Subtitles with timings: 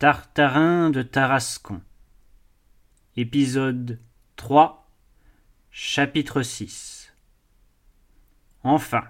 [0.00, 1.80] Tartarin de Tarascon.
[3.16, 4.00] Épisode
[4.34, 4.90] 3
[5.70, 7.14] Chapitre 6
[8.64, 9.04] Enfin.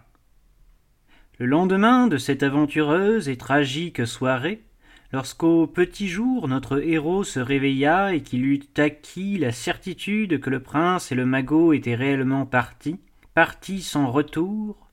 [1.39, 4.63] Le lendemain de cette aventureuse et tragique soirée,
[5.11, 10.63] lorsqu'au petit jour notre héros se réveilla et qu'il eut acquis la certitude que le
[10.63, 13.01] prince et le magot étaient réellement partis,
[13.33, 14.84] partis sans retour,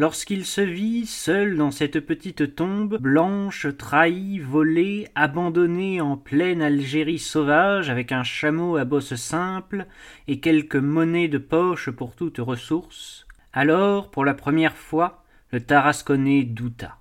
[0.00, 7.18] lorsqu'il se vit seul dans cette petite tombe, blanche, trahie, volée, abandonnée en pleine Algérie
[7.18, 9.84] sauvage, avec un chameau à bosse simple
[10.26, 16.44] et quelques monnaies de poche pour toute ressource, alors, pour la première fois, le Tarasconnais
[16.44, 16.96] douta.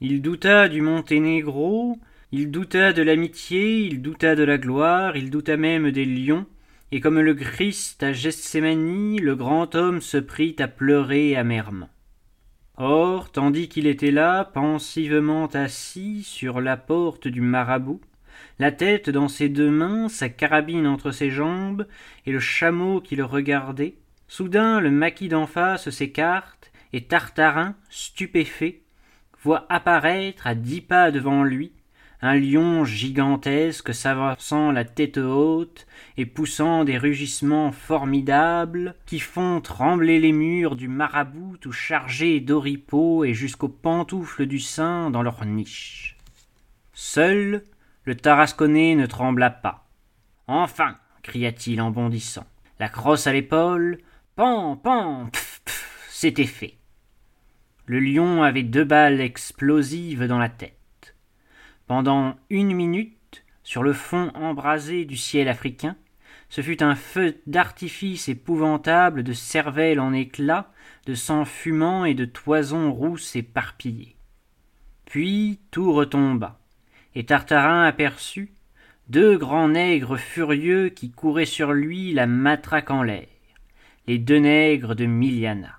[0.00, 1.98] Il douta du Monténégro,
[2.30, 6.46] il douta de l'amitié, il douta de la gloire, il douta même des lions,
[6.92, 11.88] et comme le Christ à Gethsémani, le grand homme se prit à pleurer amèrement.
[12.78, 18.02] Or, tandis qu'il était là, pensivement assis sur la porte du marabout,
[18.58, 21.86] la tête dans ses deux mains, sa carabine entre ses jambes,
[22.26, 23.94] et le chameau qui le regardait,
[24.28, 28.82] soudain le maquis d'en face s'écarte, et Tartarin, stupéfait,
[29.42, 31.72] voit apparaître à dix pas devant lui
[32.22, 35.86] un lion gigantesque s'avançant la tête haute
[36.16, 43.24] et poussant des rugissements formidables qui font trembler les murs du marabout tout chargés d'oripeaux
[43.24, 46.16] et jusqu'aux pantoufles du sein dans leur niche.
[46.94, 47.62] Seul
[48.04, 49.88] le Tarasconnais ne trembla pas.
[50.46, 52.46] Enfin cria-t-il en bondissant,
[52.78, 53.98] la crosse à l'épaule,
[54.36, 56.76] pan, pan, pff, c'était fait.
[57.84, 60.75] Le lion avait deux balles explosives dans la tête.
[61.86, 65.96] Pendant une minute, sur le fond embrasé du ciel africain,
[66.48, 70.72] ce fut un feu d'artifice épouvantable de cervelles en éclats,
[71.06, 74.16] de sang fumant et de toisons rousses éparpillées.
[75.04, 76.58] Puis tout retomba,
[77.14, 78.52] et Tartarin aperçut
[79.08, 83.28] deux grands nègres furieux qui couraient sur lui la matraque en l'air,
[84.08, 85.78] les deux nègres de Miliana.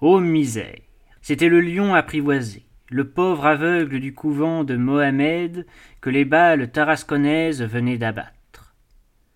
[0.00, 0.78] Ô misère
[1.22, 5.66] C'était le lion apprivoisé le pauvre aveugle du couvent de Mohamed
[6.00, 8.74] que les balles tarasconnaises venaient d'abattre.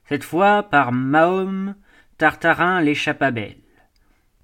[0.06, 1.74] Cette fois, par Mahom,
[2.18, 3.56] Tartarin l'échappa belle.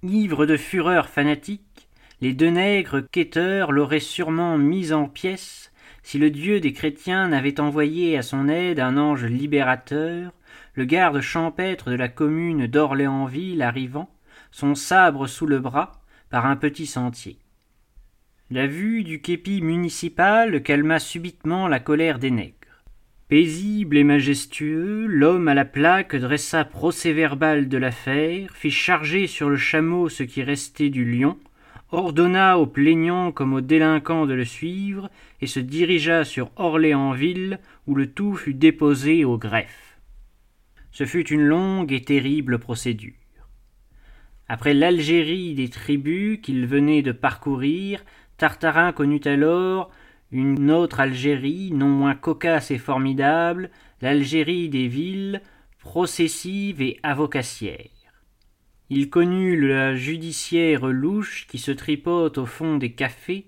[0.02, 1.88] Ivre de fureur fanatique,
[2.20, 7.60] les deux nègres quêteurs l'auraient sûrement mis en pièces si le Dieu des chrétiens n'avait
[7.60, 10.32] envoyé à son aide un ange libérateur,
[10.74, 14.08] le garde champêtre de la commune d'Orléansville arrivant,
[14.50, 17.38] son sabre sous le bras, par un petit sentier.
[18.50, 22.82] La vue du képi municipal calma subitement la colère des nègres.
[23.28, 29.58] Paisible et majestueux, l'homme à la plaque dressa procès-verbal de l'affaire, fit charger sur le
[29.58, 31.36] chameau ce qui restait du lion,
[31.90, 35.10] ordonna aux plaignants comme aux délinquants de le suivre,
[35.42, 39.98] et se dirigea sur Orléansville, où le tout fut déposé au greffe.
[40.90, 43.12] Ce fut une longue et terrible procédure.
[44.50, 48.02] Après l'Algérie des tribus qu'il venait de parcourir,
[48.38, 49.90] Tartarin connut alors
[50.30, 55.42] une autre Algérie, non moins cocasse et formidable, l'Algérie des villes,
[55.80, 57.90] processive et avocassière.
[58.90, 63.46] Il connut la judiciaire louche qui se tripote au fond des cafés,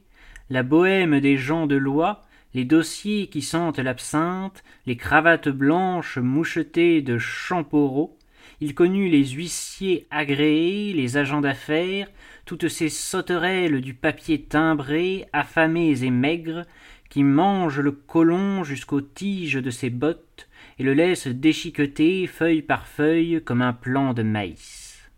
[0.49, 7.01] la bohème des gens de loi, les dossiers qui sentent l'absinthe, les cravates blanches mouchetées
[7.01, 8.19] de champoreaux,
[8.61, 12.09] il connut les huissiers agréés, les agents d'affaires,
[12.51, 16.65] toutes ces sauterelles du papier timbré, affamées et maigres,
[17.09, 20.49] qui mangent le colon jusqu'aux tiges de ses bottes
[20.81, 25.09] et le laissent déchiqueter feuille par feuille comme un plant de maïs.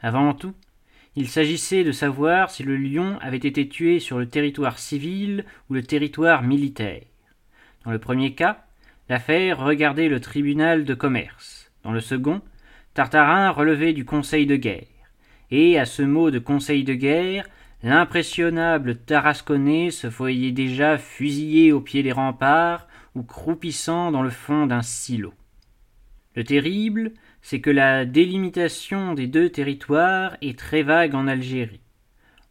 [0.00, 0.54] Avant tout,
[1.16, 5.74] il s'agissait de savoir si le lion avait été tué sur le territoire civil ou
[5.74, 7.04] le territoire militaire.
[7.84, 8.64] Dans le premier cas,
[9.10, 11.70] l'affaire regardait le tribunal de commerce.
[11.84, 12.40] Dans le second,
[12.94, 14.86] Tartarin relevait du conseil de guerre
[15.50, 17.46] et à ce mot de conseil de guerre,
[17.82, 24.66] l'impressionnable Tarasconnais se voyait déjà fusillé au pied des remparts ou croupissant dans le fond
[24.66, 25.32] d'un silo.
[26.36, 31.80] Le terrible, c'est que la délimitation des deux territoires est très vague en Algérie.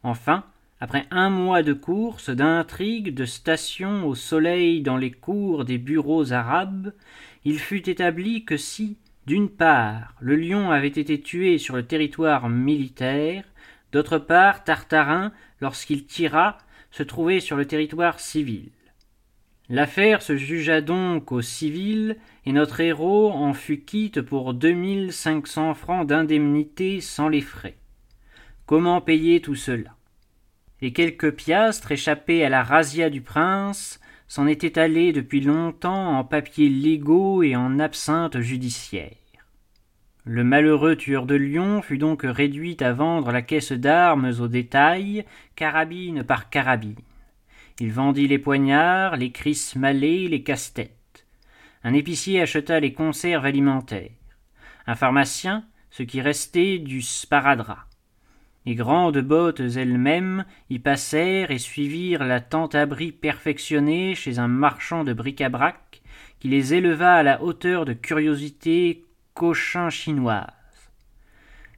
[0.03, 0.43] Enfin,
[0.81, 6.31] après un mois de course, d'intrigues, de stations au soleil dans les cours des bureaux
[6.31, 6.93] arabes,
[7.45, 8.97] il fut établi que si,
[9.29, 13.43] d'une part, le lion avait été tué sur le territoire militaire,
[13.91, 15.31] d'autre part, Tartarin,
[15.61, 16.57] lorsqu'il tira,
[16.89, 18.71] se trouvait sur le territoire civil.
[19.69, 22.17] L'affaire se jugea donc au civil,
[22.47, 27.41] et notre héros en fut quitte pour deux mille cinq cents francs d'indemnité sans les
[27.41, 27.77] frais.
[28.65, 29.95] Comment payer tout cela?
[30.81, 36.23] Les quelques piastres échappés à la razzia du prince s'en étaient allés depuis longtemps en
[36.23, 39.18] papiers légaux et en absinthe judiciaire.
[40.25, 45.25] Le malheureux tueur de lions fut donc réduit à vendre la caisse d'armes au détail,
[45.55, 46.99] carabine par carabine.
[47.79, 51.25] Il vendit les poignards, les crisses malais, les casse-têtes.
[51.83, 54.11] Un épicier acheta les conserves alimentaires.
[54.85, 57.85] Un pharmacien, ce qui restait du sparadrap.
[58.65, 65.13] Les grandes bottes elles-mêmes y passèrent et suivirent la tente-abri perfectionnée chez un marchand de
[65.13, 66.01] bric-à-brac
[66.39, 69.05] qui les éleva à la hauteur de curiosités
[69.39, 70.91] cochin chinoises.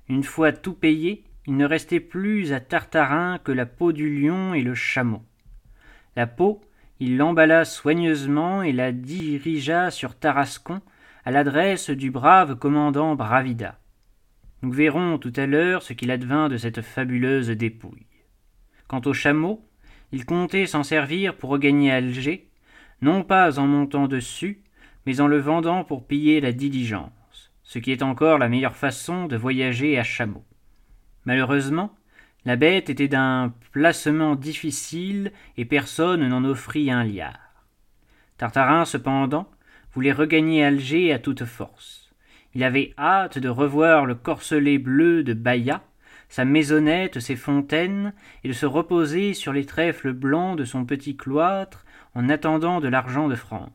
[0.10, 4.56] Une fois tout payé, il ne restait plus à Tartarin que la peau du lion
[4.56, 5.22] et le chameau.
[6.16, 6.60] La peau,
[7.00, 10.82] il l'emballa soigneusement et la dirigea sur Tarascon
[11.24, 13.78] à l'adresse du brave commandant Bravida.
[14.64, 18.08] Nous verrons tout à l'heure ce qu'il advint de cette fabuleuse dépouille.
[18.88, 19.64] Quant au chameau,
[20.12, 22.50] il comptait s'en servir pour regagner Alger,
[23.04, 24.64] non pas en montant dessus,
[25.06, 27.12] mais en le vendant pour piller la diligence,
[27.72, 30.44] ce qui est encore la meilleure façon de voyager à chameau.
[31.24, 31.96] Malheureusement,
[32.44, 37.64] la bête était d'un placement difficile et personne n'en offrit un liard.
[38.36, 39.50] Tartarin, cependant,
[39.94, 42.12] voulait regagner Alger à toute force.
[42.54, 45.82] Il avait hâte de revoir le corselet bleu de Baïa,
[46.28, 48.12] sa maisonnette, ses fontaines,
[48.44, 51.86] et de se reposer sur les trèfles blancs de son petit cloître
[52.16, 53.72] en attendant de l'argent de France.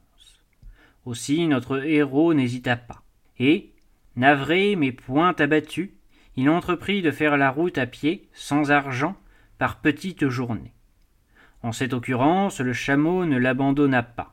[1.06, 3.02] Aussi notre héros n'hésita pas,
[3.38, 3.72] et,
[4.16, 5.94] navré mais point abattu,
[6.36, 9.16] il entreprit de faire la route à pied, sans argent,
[9.58, 10.74] par petites journées.
[11.62, 14.32] En cette occurrence, le chameau ne l'abandonna pas.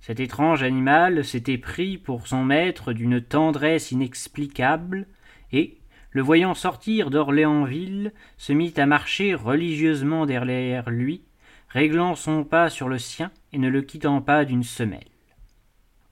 [0.00, 5.06] Cet étrange animal s'était pris pour son maître d'une tendresse inexplicable,
[5.52, 5.78] et,
[6.10, 11.22] le voyant sortir d'Orléansville, se mit à marcher religieusement derrière lui,
[11.68, 15.00] réglant son pas sur le sien et ne le quittant pas d'une semelle.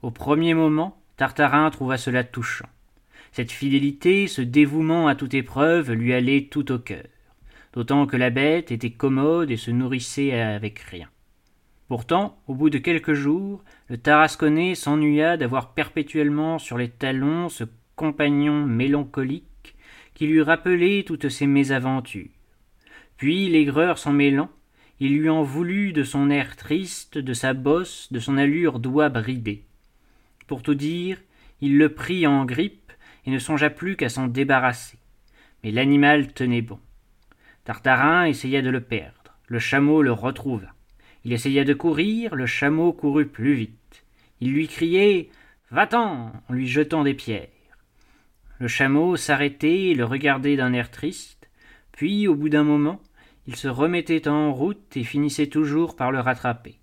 [0.02, 2.70] Au premier moment, Tartarin trouva cela touchant.
[3.30, 7.04] Cette fidélité, ce dévouement à toute épreuve lui allait tout au cœur,
[7.74, 11.10] d'autant que la bête était commode et se nourrissait avec rien.
[11.88, 17.64] Pourtant, au bout de quelques jours, le Tarasconnais s'ennuya d'avoir perpétuellement sur les talons ce
[17.96, 19.76] compagnon mélancolique
[20.14, 22.30] qui lui rappelait toutes ses mésaventures.
[23.18, 24.48] Puis, l'aigreur s'en mêlant,
[25.00, 29.10] il lui en voulut de son air triste, de sa bosse, de son allure d'oie
[29.10, 29.66] bridée.
[30.50, 31.16] Pour tout dire,
[31.60, 32.92] il le prit en grippe
[33.24, 34.98] et ne songea plus qu'à s'en débarrasser.
[35.62, 36.80] Mais l'animal tenait bon.
[37.62, 39.38] Tartarin essaya de le perdre.
[39.46, 40.74] Le chameau le retrouva.
[41.22, 44.04] Il essaya de courir, le chameau courut plus vite.
[44.40, 45.28] Il lui criait
[45.70, 47.46] Va-t'en en lui jetant des pierres.
[48.58, 51.48] Le chameau s'arrêtait et le regardait d'un air triste,
[51.92, 53.00] puis, au bout d'un moment,
[53.46, 56.80] il se remettait en route et finissait toujours par le rattraper.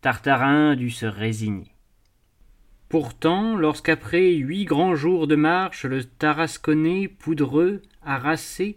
[0.00, 1.71] Tartarin dut se résigner.
[2.92, 8.76] Pourtant, lorsqu'après huit grands jours de marche, le Tarasconnais, poudreux, harassé,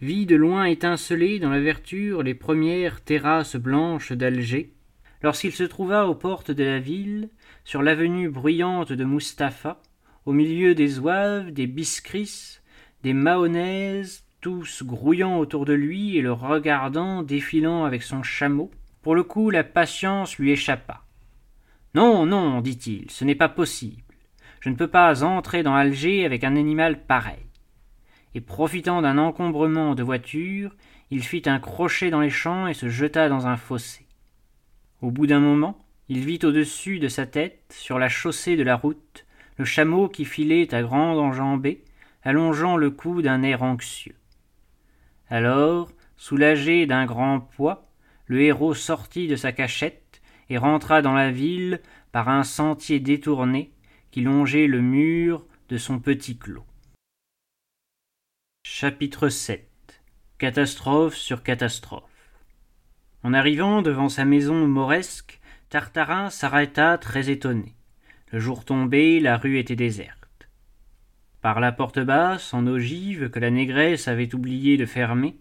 [0.00, 4.72] vit de loin étinceler dans la verdure les premières terrasses blanches d'Alger,
[5.20, 7.28] lorsqu'il se trouva aux portes de la ville,
[7.64, 9.82] sur l'avenue bruyante de Mustapha,
[10.26, 12.60] au milieu des oives, des biscris,
[13.02, 18.70] des mahonnaises, tous grouillant autour de lui et le regardant défilant avec son chameau,
[19.02, 21.05] pour le coup la patience lui échappa.
[21.96, 24.02] Non, non, dit-il, ce n'est pas possible.
[24.60, 27.46] Je ne peux pas entrer dans Alger avec un animal pareil
[28.34, 30.76] et profitant d'un encombrement de voitures,
[31.10, 34.04] il fit un crochet dans les champs et se jeta dans un fossé.
[35.00, 35.78] Au bout d'un moment,
[36.10, 39.24] il vit au-dessus de sa tête, sur la chaussée de la route,
[39.56, 41.82] le chameau qui filait à grande enjambée,
[42.24, 44.16] allongeant le cou d'un air anxieux.
[45.30, 47.88] Alors, soulagé d'un grand poids,
[48.26, 50.05] le héros sortit de sa cachette
[50.48, 51.80] et rentra dans la ville
[52.12, 53.72] par un sentier détourné
[54.10, 56.66] qui longeait le mur de son petit clos.
[58.64, 59.68] Chapitre 7
[60.38, 62.02] Catastrophe sur catastrophe
[63.22, 67.74] En arrivant devant sa maison mauresque, Tartarin s'arrêta très étonné.
[68.32, 70.48] Le jour tombé, la rue était déserte.
[71.40, 75.38] Par la porte basse, en ogive, que la négresse avait oublié de fermer,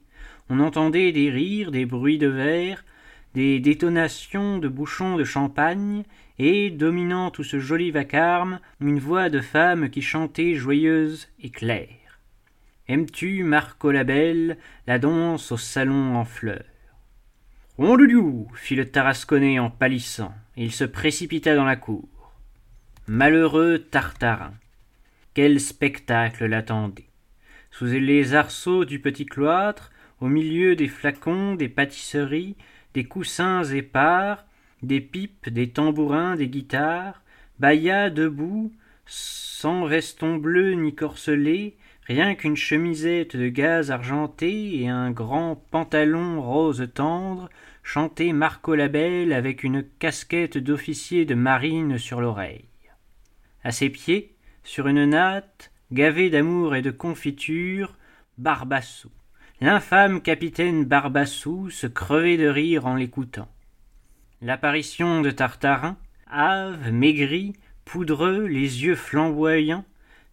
[0.50, 2.85] on entendait des rires, des bruits de verre,
[3.36, 6.04] des détonations de bouchons de champagne,
[6.39, 12.20] et, dominant tout ce joli vacarme, une voix de femme qui chantait joyeuse et claire.
[12.88, 16.63] Aimes-tu, Marco la belle, la danse au salon en fleurs?
[17.77, 22.08] Rondoudou fit le Tarasconnais en pâlissant, et il se précipita dans la cour.
[23.08, 24.54] Malheureux Tartarin
[25.34, 27.10] Quel spectacle l'attendait
[27.72, 32.56] Sous les arceaux du petit cloître, au milieu des flacons, des pâtisseries,
[32.96, 34.46] des coussins épars,
[34.82, 37.22] des pipes, des tambourins, des guitares,
[37.60, 38.72] Baïa debout,
[39.06, 41.75] sans veston bleu ni corselet,
[42.08, 47.50] rien qu'une chemisette de gaze argenté et un grand pantalon rose tendre,
[47.84, 52.66] chantait Marco Labelle avec une casquette d'officier de marine sur l'oreille.
[53.64, 57.96] À ses pieds, sur une natte, gavée d'amour et de confiture,
[58.38, 59.12] Barbassou.
[59.62, 63.47] L'infâme capitaine Barbassou se crevait de rire en l'écoutant.
[64.41, 65.97] L'apparition de Tartarin,
[66.29, 67.53] hâve, maigri,
[67.85, 69.85] poudreux, les yeux flamboyants,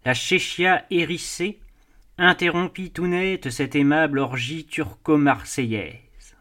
[0.04, 1.60] la chéchia hérissée,
[2.18, 6.34] interrompit tout net cette aimable orgie turco-marseillaise.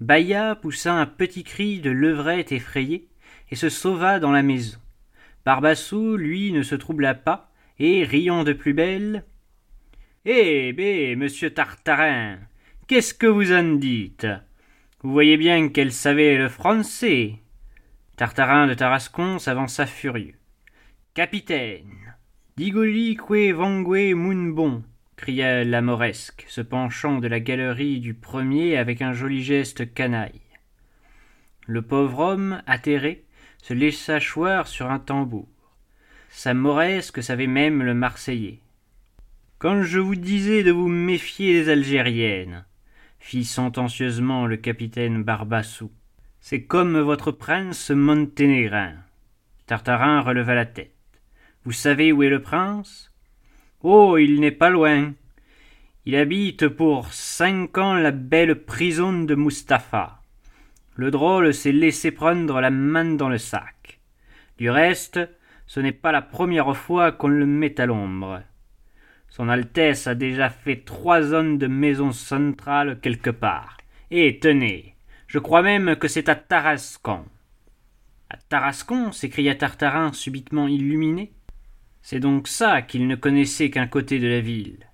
[0.00, 3.06] Baïa poussa un petit cri de levrette effrayée
[3.52, 4.78] et se sauva dans la maison.
[5.44, 9.24] Barbassou, lui, ne se troubla pas, et, riant de plus belle,
[10.26, 12.40] Eh bé, monsieur Tartarin,
[12.86, 14.26] qu'est-ce que vous en dites?
[15.02, 17.36] Vous voyez bien qu'elle savait le français.
[18.18, 20.34] Tartarin de Tarascon s'avança furieux.
[21.14, 22.16] Capitaine,
[22.58, 24.82] digolique vangue munbon,
[25.16, 30.42] cria la Moresque, se penchant de la galerie du premier avec un joli geste canaille.
[31.66, 33.24] Le pauvre homme, atterré,
[33.62, 35.48] se laissa choir sur un tambour.
[36.28, 38.60] Sa Moresque savait même le marseillais.
[39.60, 42.64] Quand je vous disais de vous méfier des Algériennes,
[43.18, 45.90] fit sentencieusement le capitaine Barbassou,
[46.40, 48.94] c'est comme votre prince monténégrin.
[49.66, 50.94] Tartarin releva la tête.
[51.66, 53.12] Vous savez où est le prince?
[53.82, 55.12] Oh, il n'est pas loin.
[56.06, 60.22] Il habite pour cinq ans la belle prison de Mustapha.
[60.94, 64.00] Le drôle s'est laissé prendre la main dans le sac.
[64.56, 65.20] Du reste,
[65.66, 68.40] ce n'est pas la première fois qu'on le met à l'ombre.
[69.30, 73.78] Son Altesse a déjà fait trois zones de maison centrale quelque part.
[74.10, 74.96] Et tenez,
[75.28, 77.24] je crois même que c'est à Tarascon.
[78.28, 81.32] À Tarascon s'écria Tartarin subitement illuminé.
[82.02, 84.86] C'est donc ça qu'il ne connaissait qu'un côté de la ville.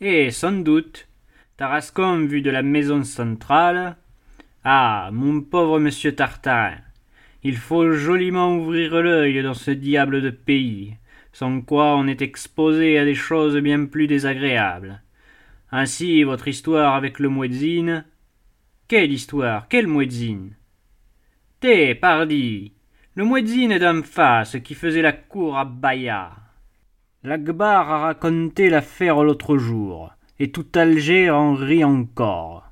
[0.00, 1.08] Et sans doute,
[1.56, 3.96] Tarascon vu de la maison centrale.
[4.64, 6.78] Ah, mon pauvre monsieur Tartarin,
[7.44, 10.96] il faut joliment ouvrir l'œil dans ce diable de pays,
[11.34, 15.02] sans quoi on est exposé à des choses bien plus désagréables.
[15.72, 18.04] Ainsi, votre histoire avec le muezzin.
[18.86, 20.50] Quelle histoire Quelle muezzin?
[21.58, 22.72] Té, pardi
[23.16, 26.30] Le muezzin d'en face qui faisait la cour à Baïa.
[27.24, 32.70] L'Akbar a raconté l'affaire l'autre jour, et tout Alger en rit encore.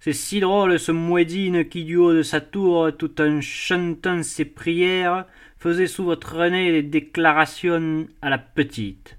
[0.00, 4.46] C'est si drôle ce Mouedine qui, du haut de sa tour, tout en chantant ses
[4.46, 5.26] prières,
[5.62, 9.16] faisait sous votre nez des déclarations à la petite,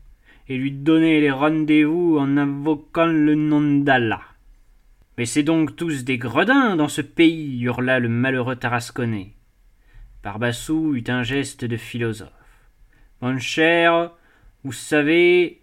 [0.49, 4.19] et lui donnait les rendez-vous en invoquant le nom d'Allah.
[5.17, 9.31] Mais c'est donc tous des gredins dans ce pays, hurla le malheureux Tarasconnais.
[10.21, 12.27] Barbassou eut un geste de philosophe.
[13.21, 14.11] Mon cher,
[14.65, 15.61] vous savez,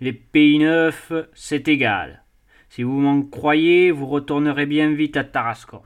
[0.00, 2.22] les pays neufs, c'est égal.
[2.70, 5.82] Si vous m'en croyez, vous retournerez bien vite à Tarascon.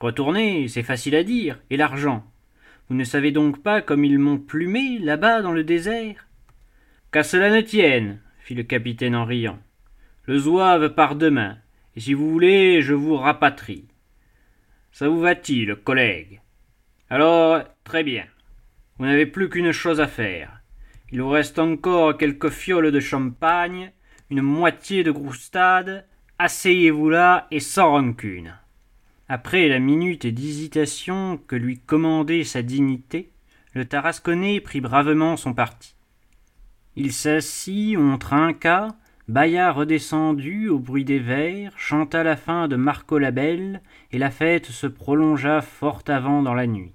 [0.00, 1.60] Retourner, c'est facile à dire.
[1.68, 2.24] Et l'argent
[2.90, 6.26] Vous ne savez donc pas comme ils m'ont plumé là-bas dans le désert?
[7.12, 9.58] Qu'à cela ne tienne, fit le capitaine en riant.
[10.26, 11.56] Le zouave part demain,
[11.96, 13.88] et si vous voulez, je vous rapatrie.
[14.92, 16.42] Ça vous va-t-il, collègue?
[17.08, 18.26] Alors, très bien.
[18.98, 20.60] Vous n'avez plus qu'une chose à faire
[21.12, 23.92] il vous reste encore quelques fioles de champagne,
[24.30, 26.06] une moitié de groustade.
[26.38, 28.54] Asseyez-vous là et sans rancune.
[29.32, 33.30] Après la minute d'hésitation que lui commandait sa dignité,
[33.74, 35.94] le Tarasconnais prit bravement son parti.
[36.96, 38.88] Il s'assit, on trinqua,
[39.28, 44.66] Baïa redescendu au bruit des verres, chanta la fin de Marco Labelle, et la fête
[44.66, 46.92] se prolongea fort avant dans la nuit.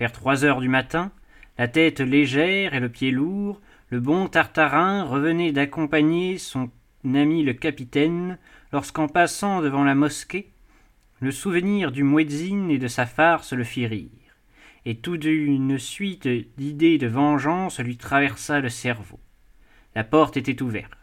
[0.00, 1.12] Vers trois heures du matin,
[1.58, 3.60] la tête légère et le pied lourd,
[3.90, 6.70] le bon Tartarin revenait d'accompagner son
[7.04, 8.38] ami le capitaine
[8.72, 10.53] lorsqu'en passant devant la mosquée,
[11.20, 14.10] le souvenir du muezzin et de sa farce le fit rire,
[14.84, 19.20] et toute une suite d'idées de vengeance lui traversa le cerveau.
[19.94, 20.98] La porte était ouverte.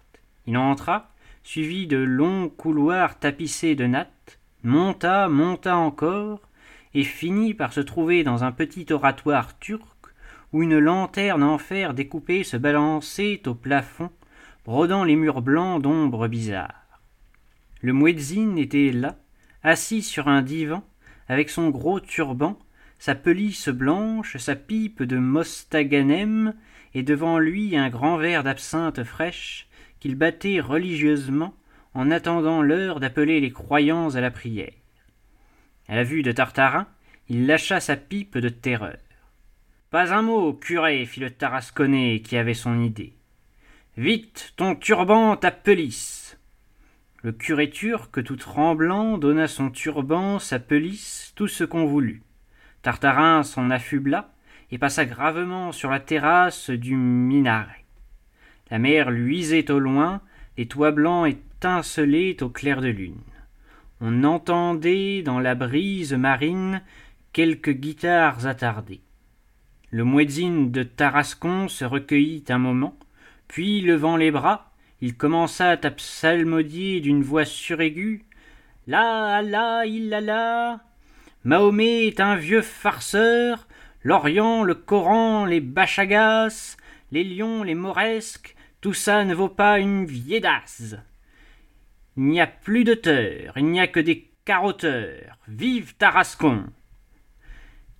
[0.45, 1.11] Il entra,
[1.43, 6.41] suivi de longs couloirs tapissés de nattes, monta, monta encore,
[6.93, 9.85] et finit par se trouver dans un petit oratoire turc
[10.51, 14.11] où une lanterne en fer découpée se balançait au plafond,
[14.65, 16.99] brodant les murs blancs d'ombres bizarres.
[17.81, 19.15] Le muezzin était là,
[19.63, 20.83] assis sur un divan,
[21.27, 22.57] avec son gros turban,
[22.99, 26.53] sa pelisse blanche, sa pipe de mostaganem,
[26.93, 29.67] et devant lui un grand verre d'absinthe fraîche
[29.99, 31.55] qu'il battait religieusement
[31.93, 34.73] en attendant l'heure d'appeler les croyants à la prière.
[35.87, 36.87] À la vue de Tartarin,
[37.29, 38.97] il lâcha sa pipe de terreur.
[39.89, 43.13] Pas un mot, curé, fit le Tarasconnais qui avait son idée.
[43.97, 46.37] Vite, ton turban, ta pelisse.
[47.23, 52.23] Le curé turc, tout tremblant, donna son turban, sa pelisse, tout ce qu'on voulut.
[52.81, 54.33] Tartarin s'en affubla
[54.71, 57.85] et passa gravement sur la terrasse du minaret.
[58.71, 60.21] La mer luisait au loin,
[60.57, 63.21] les toits blancs étincelaient au clair de lune.
[63.99, 66.81] On entendait dans la brise marine
[67.33, 69.01] quelques guitares attardées.
[69.91, 72.97] Le muezzin de Tarascon se recueillit un moment,
[73.47, 74.70] puis, levant les bras,
[75.01, 78.23] il commença à psalmodier d'une voix suraiguë.
[78.87, 80.79] Là, Allah, illallah.
[81.43, 83.67] Mahomet est un vieux farceur,
[84.03, 86.77] l'Orient, le Coran, les bachagas,
[87.11, 90.95] les lions, les moresques, tout ça ne vaut pas une viédasse.
[92.17, 95.37] Il n'y a plus d'auteurs, il n'y a que des carotteurs.
[95.47, 96.65] Vive Tarascon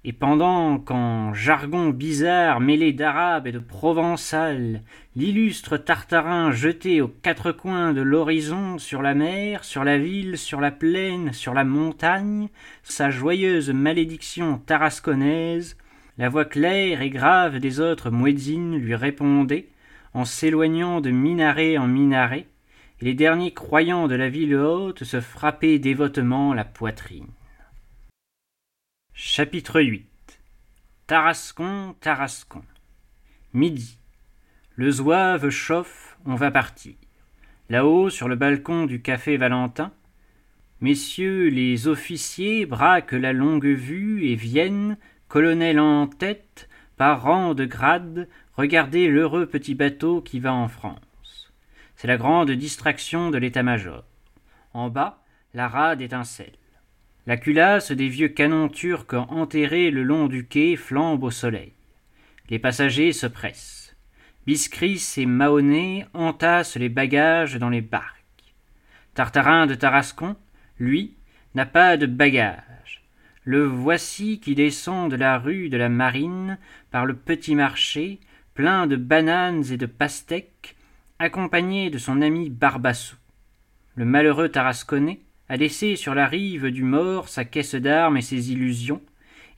[0.03, 4.81] et pendant qu'en jargon bizarre mêlé d'arabe et de provençal,
[5.15, 10.59] l'illustre tartarin jeté aux quatre coins de l'horizon sur la mer, sur la ville, sur
[10.59, 12.49] la plaine, sur la montagne,
[12.81, 15.77] sa joyeuse malédiction tarasconnaise,
[16.17, 19.67] la voix claire et grave des autres muezzines lui répondait,
[20.15, 22.47] en s'éloignant de minaret en minaret,
[23.01, 27.27] et les derniers croyants de la ville haute se frappaient dévotement la poitrine.
[29.13, 30.07] Chapitre 8
[31.05, 32.63] Tarascon, Tarascon.
[33.53, 33.97] Midi.
[34.75, 36.95] Le zouave chauffe, on va partir.
[37.69, 39.91] Là-haut, sur le balcon du café Valentin,
[40.79, 47.65] messieurs les officiers braquent la longue vue et viennent, colonel en tête, par rang de
[47.65, 51.51] grade, regarder l'heureux petit bateau qui va en France.
[51.95, 54.05] C'est la grande distraction de l'état-major.
[54.73, 55.21] En bas,
[55.53, 56.60] la rade étincelle.
[57.27, 61.73] La culasse des vieux canons turcs enterrés le long du quai flambe au soleil.
[62.49, 63.95] Les passagers se pressent.
[64.47, 68.55] Biscris et Mahonnais entassent les bagages dans les barques.
[69.13, 70.35] Tartarin de Tarascon,
[70.79, 71.15] lui,
[71.53, 73.03] n'a pas de bagages.
[73.43, 76.57] Le voici qui descend de la rue de la Marine
[76.89, 78.19] par le petit marché,
[78.55, 80.75] plein de bananes et de pastèques,
[81.19, 83.15] accompagné de son ami Barbassou.
[83.95, 85.19] Le malheureux Tarasconnais,
[85.51, 89.01] a laissé sur la rive du mort sa caisse d'armes et ses illusions,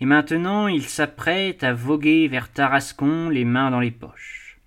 [0.01, 4.57] et maintenant il s'apprête à voguer vers Tarascon les mains dans les poches.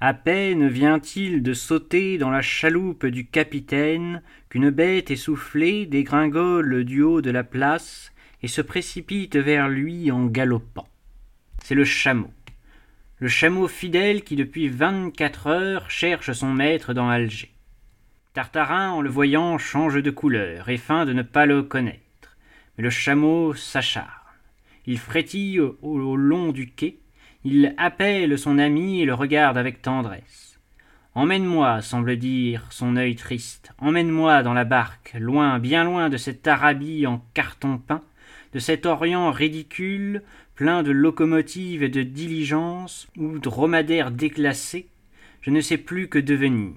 [0.00, 7.00] À peine vient-il de sauter dans la chaloupe du capitaine qu'une bête essoufflée dégringole du
[7.02, 10.88] haut de la place et se précipite vers lui en galopant.
[11.62, 12.32] C'est le chameau.
[13.20, 17.52] Le chameau fidèle qui depuis vingt-quatre heures cherche son maître dans Alger.
[18.32, 22.36] Tartarin, en le voyant, change de couleur et feint de ne pas le connaître.
[22.78, 24.06] Mais le chameau s'acharne.
[24.86, 27.00] Il frétille au, long du quai.
[27.42, 30.60] Il appelle son ami et le regarde avec tendresse.
[31.16, 36.46] Emmène-moi, semble dire son œil triste, emmène-moi dans la barque, loin, bien loin de cette
[36.46, 38.02] Arabie en carton peint,
[38.52, 40.22] de cet Orient ridicule,
[40.54, 44.86] plein de locomotives et de diligences, ou dromadaires déclassés,
[45.40, 46.74] je ne sais plus que devenir.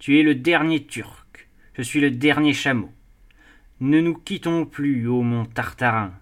[0.00, 2.90] Tu es le dernier Turc, je suis le dernier chameau.
[3.80, 6.14] Ne nous quittons plus, ô mon Tartarin.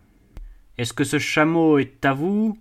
[0.79, 2.59] Est-ce que ce chameau est à vous?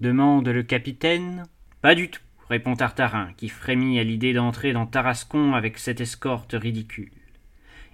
[0.00, 1.44] demande le capitaine.
[1.80, 6.56] Pas du tout, répond Tartarin, qui frémit à l'idée d'entrer dans Tarascon avec cette escorte
[6.58, 7.12] ridicule.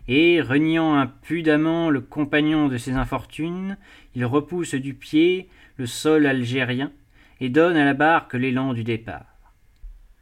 [0.08, 3.76] Et, reniant impudemment le compagnon de ses infortunes,
[4.14, 6.92] il repousse du pied le sol algérien
[7.40, 9.33] et donne à la barque l'élan du départ.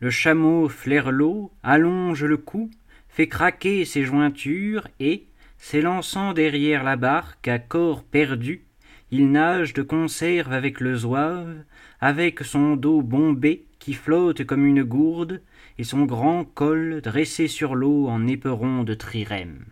[0.02, 2.72] Le chameau flaire l'eau, allonge le cou,
[3.08, 5.26] fait craquer ses jointures et,
[5.58, 8.64] s'élançant derrière la barque à corps perdu,
[9.12, 11.54] il nage de conserve avec le zouave,
[12.00, 15.40] avec son dos bombé qui flotte comme une gourde,
[15.78, 19.66] et son grand col dressé sur l'eau en éperon de trirème.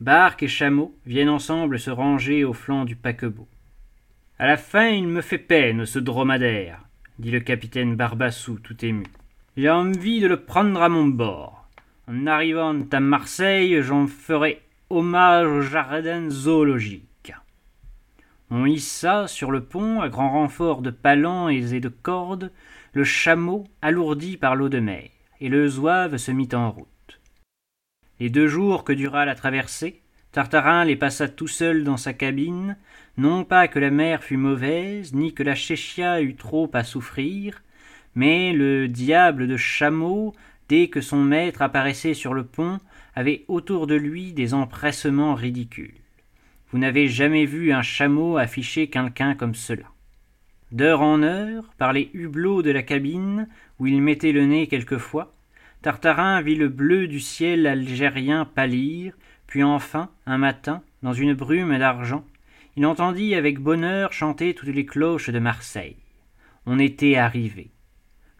[0.00, 3.48] Barque et chameau viennent ensemble se ranger au flanc du paquebot.
[4.38, 9.04] À la fin, il me fait peine, ce dromadaire, dit le capitaine Barbassou tout ému.
[9.56, 11.68] J'ai envie de le prendre à mon bord.
[12.08, 17.32] En arrivant à Marseille, j'en ferai hommage au jardin zoologique.
[18.50, 22.50] On hissa sur le pont, à grand renfort de palans et de cordes,
[22.94, 25.08] le chameau alourdi par l'eau de mer,
[25.40, 27.20] et le zouave se mit en route.
[28.18, 30.00] Les deux jours que dura la traversée,
[30.32, 32.76] Tartarin les passa tout seul dans sa cabine,
[33.18, 37.62] non pas que la mer fût mauvaise, ni que la chéchia eût trop à souffrir,
[38.14, 40.34] mais le diable de chameau,
[40.68, 42.78] dès que son maître apparaissait sur le pont,
[43.14, 45.94] avait autour de lui des empressements ridicules.
[46.70, 49.84] Vous n'avez jamais vu un chameau afficher quelqu'un comme cela.
[50.72, 53.48] D'heure en heure, par les hublots de la cabine,
[53.78, 55.32] où il mettait le nez quelquefois,
[55.82, 59.14] Tartarin vit le bleu du ciel algérien pâlir,
[59.46, 62.24] puis enfin, un matin, dans une brume d'argent,
[62.76, 65.96] il entendit avec bonheur chanter toutes les cloches de Marseille.
[66.66, 67.70] On était arrivé.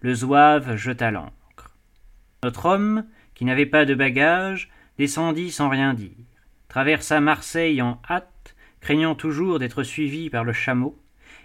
[0.05, 1.75] Le zouave jeta l'ancre.
[2.43, 6.27] Notre homme, qui n'avait pas de bagages, descendit sans rien dire,
[6.69, 11.03] traversa Marseille en hâte, craignant toujours d'être suivi par le chameau,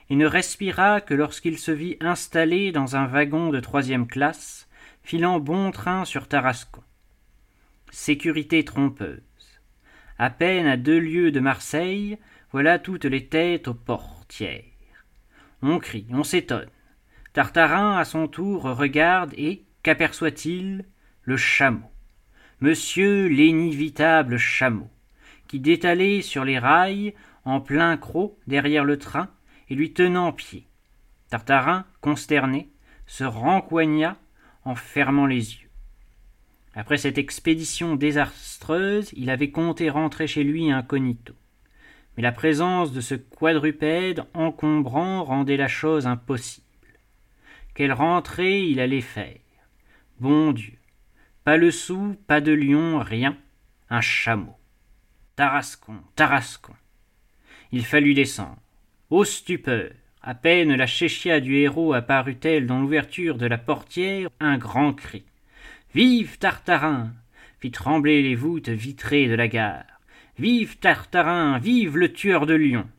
[0.10, 4.68] et ne respira que lorsqu'il se vit installé dans un wagon de troisième classe,
[5.04, 6.84] filant bon train sur Tarascon.
[7.92, 9.62] Sécurité trompeuse.
[10.18, 12.18] À peine à deux lieues de Marseille,
[12.52, 14.66] voilà toutes les têtes aux portières.
[15.62, 16.68] On crie, on s'étonne.
[17.40, 20.84] Tartarin, à son tour, regarde et, qu'aperçoit-il?
[21.22, 21.90] Le chameau.
[22.60, 24.90] Monsieur l'inévitable chameau,
[25.48, 27.14] qui détalait sur les rails,
[27.46, 29.30] en plein croc, derrière le train,
[29.70, 30.68] et lui tenant pied.
[31.30, 32.68] Tartarin, consterné,
[33.08, 34.18] se rencoigna
[34.66, 35.70] en fermant les yeux.
[36.76, 41.36] Après cette expédition désastreuse, il avait compté rentrer chez lui incognito.
[42.18, 46.66] Mais la présence de ce quadrupède encombrant rendait la chose impossible.
[47.80, 49.40] Quelle rentrée il allait faire
[50.20, 50.74] Bon Dieu
[51.46, 53.38] Pas le sou, pas de lion, rien.
[53.90, 54.58] Un chameau.
[55.38, 56.74] Tarascon, Tarascon.
[57.72, 58.60] Il fallut descendre.
[59.10, 64.58] Ô stupeur À peine la chéchia du héros apparut-elle dans l'ouverture de la portière, un
[64.58, 65.24] grand cri.
[65.96, 67.14] Vive Tartarin
[67.62, 69.86] fit trembler les voûtes vitrées de la gare.
[70.38, 72.90] Vive Tartarin Vive le tueur de lions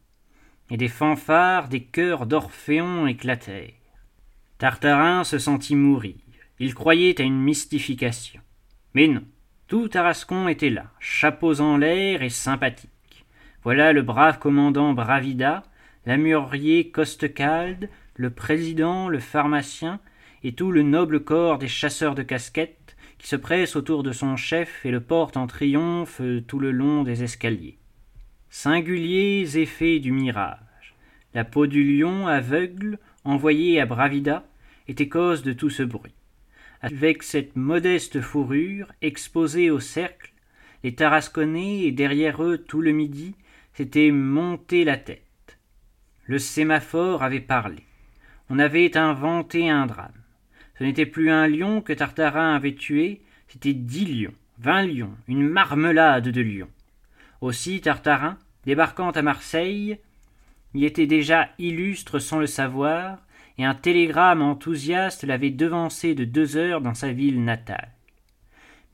[0.70, 3.74] Et des fanfares, des chœurs d'Orphéon éclatèrent.
[4.60, 6.16] Tartarin se sentit mourir.
[6.58, 8.42] Il croyait à une mystification.
[8.92, 9.24] Mais non,
[9.68, 13.24] tout Tarascon était là, chapeaux en l'air et sympathique.
[13.64, 15.62] Voilà le brave commandant Bravida,
[16.04, 19.98] l'amurier Costecalde, le président, le pharmacien,
[20.44, 24.36] et tout le noble corps des chasseurs de casquettes qui se pressent autour de son
[24.36, 27.78] chef et le portent en triomphe tout le long des escaliers.
[28.50, 30.58] Singuliers effets du mirage.
[31.32, 34.44] La peau du lion aveugle, envoyée à Bravida,
[34.90, 36.14] était cause de tout ce bruit.
[36.82, 40.32] Avec cette modeste fourrure, exposée au cercle,
[40.82, 43.34] les Tarasconnais et derrière eux tout le midi
[43.74, 45.58] s'étaient monté la tête.
[46.24, 47.84] Le sémaphore avait parlé.
[48.48, 50.12] On avait inventé un drame.
[50.78, 55.46] Ce n'était plus un lion que Tartarin avait tué, c'était dix lions, vingt lions, une
[55.46, 56.70] marmelade de lions.
[57.40, 59.98] Aussi Tartarin, débarquant à Marseille,
[60.74, 63.18] y était déjà illustre sans le savoir,
[63.60, 67.90] et un télégramme enthousiaste l'avait devancé de deux heures dans sa ville natale.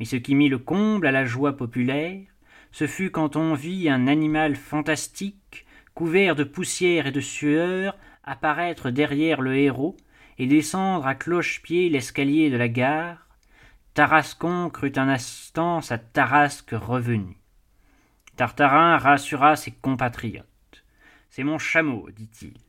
[0.00, 2.24] Mais ce qui mit le comble à la joie populaire,
[2.72, 8.90] ce fut quand on vit un animal fantastique, couvert de poussière et de sueur, apparaître
[8.90, 9.96] derrière le héros
[10.37, 13.24] et descendre à cloche-pied l'escalier de la gare.
[13.94, 17.38] Tarascon crut un instant sa Tarasque revenue.
[18.35, 20.44] Tartarin rassura ses compatriotes.
[21.31, 22.65] C'est mon chameau, dit-il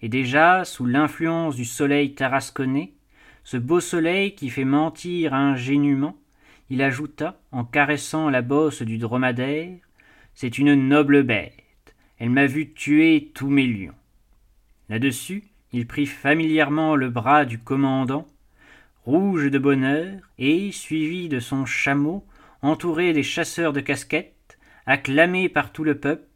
[0.00, 2.92] et déjà, sous l'influence du soleil tarasconnais,
[3.44, 6.16] ce beau soleil qui fait mentir ingénument,
[6.70, 9.76] il ajouta, en caressant la bosse du dromadaire,
[10.34, 13.94] C'est une noble bête, elle m'a vu tuer tous mes lions.
[14.88, 18.26] Là-dessus, il prit familièrement le bras du commandant,
[19.04, 22.24] rouge de bonheur, et, suivi de son chameau,
[22.62, 26.27] entouré des chasseurs de casquettes, acclamé par tout le peuple,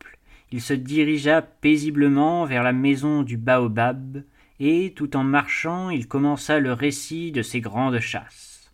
[0.52, 4.22] il se dirigea paisiblement vers la maison du baobab,
[4.60, 8.72] et, tout en marchant, il commença le récit de ses grandes chasses.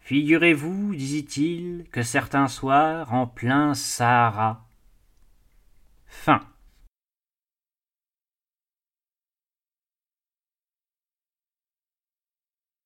[0.00, 4.66] Figurez-vous, disait-il, que certains soirs, en plein Sahara.
[6.06, 6.40] Fin.